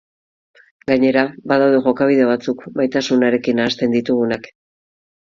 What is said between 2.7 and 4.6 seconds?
maitasunarekin nahasten ditugunak.